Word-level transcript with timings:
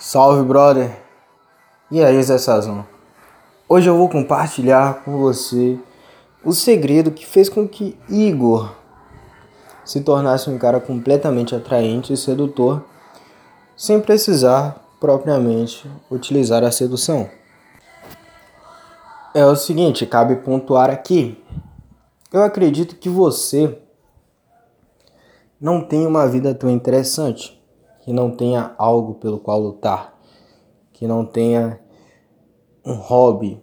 Salve, 0.00 0.44
brother! 0.44 0.96
E 1.90 2.00
aí, 2.04 2.22
Zé 2.22 2.38
Sazão? 2.38 2.86
Hoje 3.68 3.90
eu 3.90 3.98
vou 3.98 4.08
compartilhar 4.08 5.02
com 5.02 5.18
você 5.18 5.76
o 6.44 6.52
segredo 6.52 7.10
que 7.10 7.26
fez 7.26 7.48
com 7.48 7.66
que 7.66 7.98
Igor 8.08 8.72
se 9.84 10.00
tornasse 10.00 10.48
um 10.48 10.56
cara 10.56 10.78
completamente 10.78 11.52
atraente 11.52 12.12
e 12.12 12.16
sedutor, 12.16 12.84
sem 13.76 14.00
precisar 14.00 14.80
propriamente 15.00 15.90
utilizar 16.08 16.62
a 16.62 16.70
sedução. 16.70 17.28
É 19.34 19.44
o 19.44 19.56
seguinte, 19.56 20.06
cabe 20.06 20.36
pontuar 20.36 20.90
aqui. 20.90 21.44
Eu 22.32 22.44
acredito 22.44 22.94
que 22.94 23.08
você 23.08 23.76
não 25.60 25.80
tem 25.80 26.06
uma 26.06 26.24
vida 26.28 26.54
tão 26.54 26.70
interessante 26.70 27.57
que 28.08 28.12
não 28.14 28.30
tenha 28.30 28.74
algo 28.78 29.16
pelo 29.16 29.38
qual 29.38 29.60
lutar, 29.60 30.18
que 30.94 31.06
não 31.06 31.26
tenha 31.26 31.78
um 32.82 32.94
hobby 32.94 33.62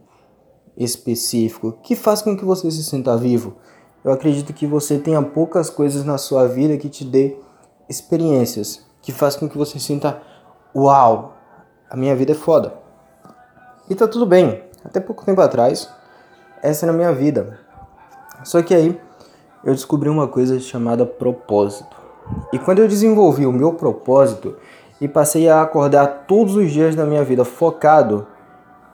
específico 0.77 1.79
que 1.81 1.95
faz 1.95 2.21
com 2.21 2.37
que 2.37 2.45
você 2.45 2.69
se 2.69 2.83
sinta 2.83 3.17
vivo. 3.17 3.55
Eu 4.03 4.11
acredito 4.11 4.53
que 4.53 4.67
você 4.67 4.99
tenha 4.99 5.19
poucas 5.19 5.71
coisas 5.71 6.05
na 6.05 6.19
sua 6.19 6.47
vida 6.47 6.77
que 6.77 6.89
te 6.89 7.03
dê 7.03 7.35
experiências, 7.89 8.85
que 9.01 9.11
faz 9.11 9.35
com 9.35 9.49
que 9.49 9.57
você 9.57 9.79
sinta 9.79 10.21
uau, 10.75 11.33
a 11.89 11.97
minha 11.97 12.15
vida 12.15 12.33
é 12.33 12.35
foda. 12.35 12.75
E 13.89 13.95
tá 13.95 14.07
tudo 14.07 14.27
bem. 14.27 14.63
Até 14.83 14.99
pouco 14.99 15.25
tempo 15.25 15.41
atrás, 15.41 15.89
essa 16.61 16.85
era 16.85 16.93
a 16.93 16.95
minha 16.95 17.11
vida. 17.11 17.59
Só 18.43 18.61
que 18.61 18.75
aí 18.75 19.01
eu 19.63 19.73
descobri 19.73 20.07
uma 20.07 20.27
coisa 20.27 20.59
chamada 20.59 21.03
propósito. 21.03 22.04
E 22.51 22.59
quando 22.59 22.79
eu 22.79 22.87
desenvolvi 22.87 23.45
o 23.45 23.51
meu 23.51 23.73
propósito 23.73 24.55
e 24.99 25.07
passei 25.07 25.49
a 25.49 25.61
acordar 25.61 26.25
todos 26.27 26.55
os 26.55 26.71
dias 26.71 26.95
da 26.95 27.05
minha 27.05 27.23
vida 27.23 27.43
focado 27.43 28.27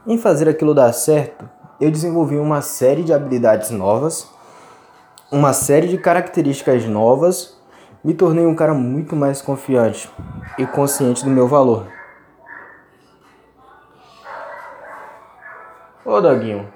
em 0.06 0.18
fazer 0.18 0.50
aquilo 0.50 0.74
dar 0.74 0.92
certo, 0.94 1.48
eu 1.80 1.92
desenvolvi 1.92 2.38
uma 2.38 2.62
série 2.62 3.04
de 3.04 3.14
habilidades 3.14 3.72
novas, 3.72 4.30
uma 5.32 5.54
série 5.54 5.88
de 5.88 5.98
características 5.98 6.86
novas, 6.86 7.58
me 8.04 8.14
tornei 8.14 8.46
um 8.46 8.56
cara 8.56 8.74
muito 8.74 9.16
mais 9.16 9.42
confiante 9.42 10.10
e 10.58 10.66
consciente 10.66 11.24
do 11.24 11.30
meu 11.30 11.48
valor. 11.48 11.88
Ô 16.04 16.20
Doguinho, 16.20 16.68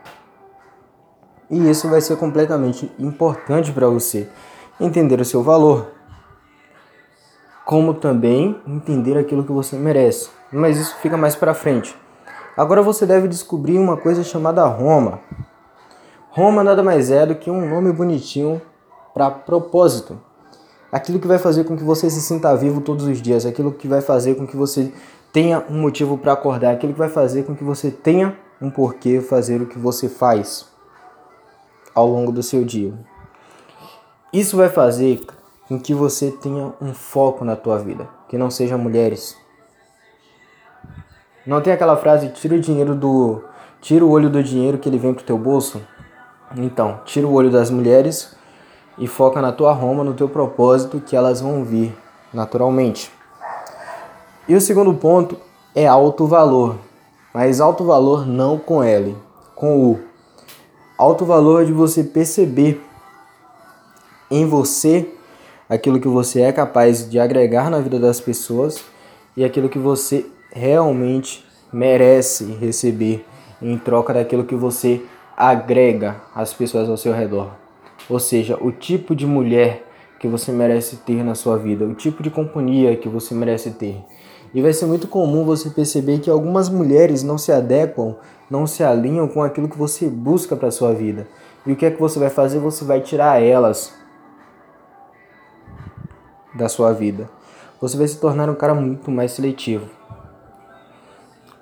e 1.49 1.69
isso 1.69 1.89
vai 1.89 1.99
ser 1.99 2.15
completamente 2.15 2.91
importante 2.99 3.71
para 3.71 3.87
você 3.87 4.30
entender 4.80 5.19
o 5.19 5.25
seu 5.25 5.41
valor 5.41 5.94
como 7.66 7.95
também 7.95 8.61
entender 8.67 9.17
aquilo 9.17 9.44
que 9.44 9.52
você 9.52 9.75
merece. 9.75 10.30
Mas 10.52 10.77
isso 10.77 10.95
fica 11.02 11.17
mais 11.17 11.35
para 11.35 11.55
frente. 11.55 11.97
Agora 12.55 12.81
você 12.81 13.05
deve 13.05 13.27
descobrir 13.27 13.80
uma 13.80 13.97
coisa 13.97 14.23
chamada 14.23 14.63
Roma. 14.66 15.19
Roma 16.30 16.63
nada 16.63 16.83
mais 16.83 17.09
é 17.09 17.25
do 17.25 17.36
que 17.36 17.49
um 17.49 17.67
nome 17.67 17.91
bonitinho 17.91 18.61
para 19.13 19.31
propósito. 19.31 20.21
Aquilo 20.91 21.19
que 21.19 21.27
vai 21.27 21.39
fazer 21.39 21.63
com 21.63 21.75
que 21.75 21.83
você 21.83 22.09
se 22.09 22.21
sinta 22.21 22.55
vivo 22.55 22.80
todos 22.80 23.05
os 23.05 23.21
dias, 23.21 23.45
aquilo 23.45 23.71
que 23.73 23.88
vai 23.88 23.99
fazer 23.99 24.36
com 24.36 24.45
que 24.45 24.55
você 24.55 24.93
tenha 25.33 25.66
um 25.69 25.81
motivo 25.81 26.17
para 26.17 26.33
acordar, 26.33 26.71
aquilo 26.71 26.93
que 26.93 26.99
vai 26.99 27.09
fazer 27.09 27.43
com 27.43 27.55
que 27.55 27.63
você 27.63 27.91
tenha 27.91 28.38
um 28.61 28.69
porquê 28.69 29.19
fazer 29.19 29.61
o 29.61 29.66
que 29.66 29.77
você 29.77 30.08
faz 30.08 30.67
ao 31.93 32.08
longo 32.08 32.31
do 32.31 32.43
seu 32.43 32.63
dia. 32.63 32.93
Isso 34.31 34.55
vai 34.55 34.69
fazer 34.69 35.25
em 35.69 35.80
que 35.80 35.94
você 35.94 36.31
tenha 36.31 36.73
um 36.81 36.94
foco 36.94 37.44
na 37.44 37.55
tua 37.55 37.77
vida, 37.80 38.08
que 38.30 38.38
não 38.38 38.49
seja 38.49 38.77
mulheres. 38.77 39.38
Não 41.45 41.61
tem 41.61 41.73
aquela 41.73 41.97
frase 41.97 42.30
tira 42.30 42.55
o 42.55 42.59
dinheiro 42.59 42.95
do 42.95 43.44
tira 43.81 44.03
o 44.03 44.09
olho 44.09 44.30
do 44.30 44.41
dinheiro 44.41 44.77
que 44.77 44.89
ele 44.89 44.97
vem 44.97 45.13
pro 45.13 45.23
teu 45.23 45.38
bolso? 45.38 45.81
Então, 46.55 47.02
tira 47.05 47.27
o 47.27 47.33
olho 47.33 47.52
das 47.52 47.70
mulheres 47.70 48.36
e 48.98 49.08
foca 49.08 49.42
na 49.42 49.52
tua 49.52 49.73
Roma, 49.73 50.03
no 50.03 50.14
teu 50.14 50.30
propósito, 50.30 51.02
que 51.02 51.15
elas 51.15 51.42
vão 51.42 51.64
vir 51.64 51.95
naturalmente. 52.33 53.11
E 54.47 54.55
o 54.55 54.61
segundo 54.61 54.93
ponto 54.93 55.37
é 55.73 55.87
alto 55.87 56.26
valor, 56.26 56.77
mas 57.33 57.59
alto 57.59 57.83
valor 57.83 58.26
não 58.26 58.58
com 58.58 58.83
L, 58.83 59.15
com 59.55 59.92
U. 59.92 59.99
Alto 60.97 61.26
valor 61.26 61.65
de 61.65 61.73
você 61.73 62.03
perceber 62.03 62.82
em 64.30 64.47
você 64.47 65.14
aquilo 65.70 65.99
que 65.99 66.08
você 66.08 66.42
é 66.42 66.52
capaz 66.52 67.09
de 67.09 67.20
agregar 67.20 67.70
na 67.70 67.80
vida 67.80 67.99
das 67.99 68.20
pessoas 68.20 68.83
e 69.36 69.43
aquilo 69.43 69.70
que 69.70 69.80
você 69.80 70.26
realmente 70.52 71.45
merece 71.71 72.45
receber 72.53 73.26
em 73.61 73.77
troca 73.77 74.14
daquilo 74.14 74.45
que 74.45 74.55
você 74.55 75.02
agrega 75.36 76.21
às 76.33 76.53
pessoas 76.53 76.89
ao 76.89 76.98
seu 76.98 77.14
redor. 77.14 77.52
Ou 78.09 78.20
seja, 78.20 78.58
o 78.61 78.71
tipo 78.71 79.15
de 79.15 79.26
mulher 79.26 79.83
que 80.20 80.27
você 80.27 80.52
merece 80.52 80.98
ter 80.98 81.23
na 81.23 81.36
sua 81.36 81.58
vida, 81.58 81.86
o 81.86 81.93
tipo 81.93 82.23
de 82.23 82.30
companhia 82.30 82.95
que 82.95 83.09
você 83.09 83.33
merece 83.33 83.71
ter. 83.71 83.97
E 84.53 84.61
vai 84.61 84.71
ser 84.71 84.86
muito 84.86 85.08
comum 85.08 85.43
você 85.43 85.70
perceber 85.70 86.20
que 86.20 86.30
algumas 86.30 86.70
mulheres 86.70 87.23
não 87.23 87.37
se 87.37 87.52
adequam, 87.52 88.15
não 88.49 88.65
se 88.65 88.83
alinham 88.83 89.27
com 89.27 89.43
aquilo 89.43 89.67
que 89.67 89.77
você 89.77 90.08
busca 90.08 90.55
para 90.55 90.71
sua 90.71 90.93
vida. 90.93 91.27
E 91.65 91.73
o 91.73 91.76
que 91.76 91.86
é 91.86 91.92
que 91.92 91.99
você 91.99 92.17
vai 92.20 92.30
fazer? 92.30 92.59
Você 92.59 92.86
vai 92.86 93.02
tirar 93.02 93.42
elas 93.42 93.93
da 96.55 96.70
sua 96.70 96.93
vida. 96.93 97.30
Você 97.82 97.98
vai 97.98 98.08
se 98.08 98.20
tornar 98.20 98.49
um 98.49 98.55
cara 98.55 98.73
muito 98.73 99.11
mais 99.11 99.33
seletivo. 99.33 99.89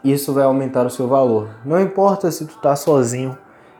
Isso 0.03 0.33
vai 0.33 0.43
aumentar 0.43 0.85
o 0.85 0.89
seu 0.89 1.07
valor. 1.07 1.49
Não 1.65 1.79
importa 1.81 2.29
se 2.31 2.45
tu 2.45 2.57
tá 2.59 2.75
sozinho 2.75 3.37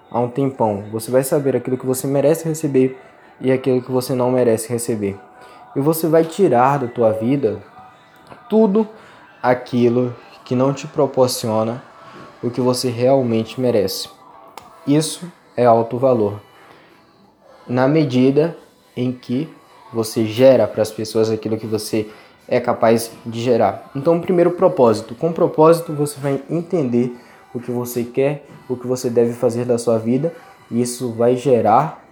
há 0.09 0.19
um 0.19 0.29
tempão, 0.29 0.85
você 0.91 1.12
vai 1.12 1.23
saber 1.23 1.56
aquilo 1.56 1.78
que 1.78 1.85
você 1.85 2.07
merece 2.07 2.47
receber 2.47 2.97
e 3.41 3.52
aquilo 3.52 3.81
que 3.81 3.91
você 3.91 4.13
não 4.13 4.31
merece 4.31 4.69
receber. 4.69 5.19
E 5.75 5.79
você 5.79 6.07
vai 6.07 6.23
tirar 6.23 6.79
da 6.79 6.88
tua 6.88 7.12
vida 7.12 7.62
tudo 8.50 8.88
aquilo 9.41 10.16
que 10.46 10.56
não 10.56 10.73
te 10.73 10.88
proporciona 10.88 11.81
o 12.41 12.50
que 12.50 12.62
você 12.62 12.90
realmente 12.90 13.59
merece. 13.59 14.09
Isso 14.85 15.31
é 15.56 15.66
alto 15.66 15.97
valor. 15.97 16.41
Na 17.68 17.88
medida 17.88 18.57
em 18.96 19.12
que 19.12 19.50
você 19.93 20.25
gera 20.25 20.67
para 20.67 20.81
as 20.81 20.91
pessoas 20.91 21.29
aquilo 21.29 21.57
que 21.57 21.67
você 21.67 22.09
é 22.47 22.59
capaz 22.59 23.11
de 23.25 23.41
gerar. 23.41 23.89
Então, 23.95 24.19
primeiro 24.19 24.51
propósito. 24.51 25.15
Com 25.15 25.31
propósito, 25.31 25.93
você 25.93 26.19
vai 26.19 26.41
entender 26.49 27.15
o 27.53 27.59
que 27.59 27.71
você 27.71 28.03
quer, 28.03 28.45
o 28.67 28.75
que 28.75 28.87
você 28.87 29.09
deve 29.09 29.33
fazer 29.33 29.65
da 29.65 29.77
sua 29.77 29.97
vida, 29.97 30.33
e 30.69 30.81
isso 30.81 31.13
vai 31.13 31.35
gerar 31.35 32.03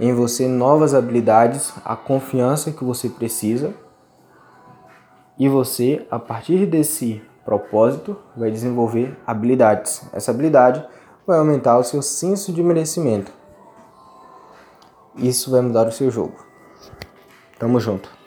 em 0.00 0.12
você 0.12 0.46
novas 0.46 0.94
habilidades, 0.94 1.72
a 1.84 1.96
confiança 1.96 2.70
que 2.70 2.84
você 2.84 3.08
precisa. 3.08 3.72
E 5.38 5.48
você, 5.48 6.06
a 6.10 6.18
partir 6.18 6.66
desse 6.66 7.22
propósito, 7.44 8.16
vai 8.36 8.50
desenvolver 8.50 9.16
habilidades. 9.26 10.02
Essa 10.12 10.30
habilidade 10.30 10.84
vai 11.26 11.38
aumentar 11.38 11.78
o 11.78 11.84
seu 11.84 12.02
senso 12.02 12.52
de 12.52 12.62
merecimento. 12.62 13.32
Isso 15.18 15.50
vai 15.50 15.60
mudar 15.60 15.88
o 15.88 15.92
seu 15.92 16.10
jogo. 16.10 16.46
Tamo 17.58 17.80
junto. 17.80 18.17